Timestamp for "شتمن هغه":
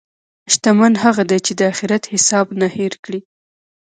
0.53-1.23